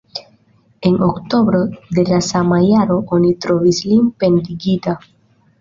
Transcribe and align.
En 0.89 0.95
oktobro 1.07 1.59
de 1.97 2.05
la 2.09 2.21
sama 2.29 2.59
jaro 2.71 2.97
oni 3.19 3.35
trovis 3.47 3.83
lin 3.91 4.09
pendigita. 4.25 4.99